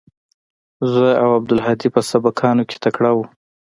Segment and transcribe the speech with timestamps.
[0.93, 3.25] زه او عبدالهادي په سبقانو کښې تکړه وو.